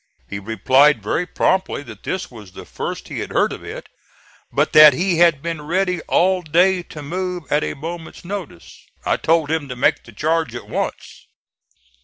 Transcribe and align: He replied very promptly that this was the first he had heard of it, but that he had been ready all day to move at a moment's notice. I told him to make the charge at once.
He 0.27 0.39
replied 0.39 1.03
very 1.03 1.27
promptly 1.27 1.83
that 1.83 2.01
this 2.01 2.31
was 2.31 2.53
the 2.53 2.65
first 2.65 3.07
he 3.09 3.19
had 3.19 3.29
heard 3.29 3.53
of 3.53 3.63
it, 3.63 3.87
but 4.51 4.73
that 4.73 4.93
he 4.93 5.19
had 5.19 5.43
been 5.43 5.61
ready 5.61 6.01
all 6.07 6.41
day 6.41 6.81
to 6.81 7.03
move 7.03 7.43
at 7.51 7.63
a 7.63 7.75
moment's 7.75 8.25
notice. 8.25 8.83
I 9.05 9.17
told 9.17 9.51
him 9.51 9.69
to 9.69 9.75
make 9.75 10.03
the 10.03 10.11
charge 10.11 10.55
at 10.55 10.67
once. 10.67 11.27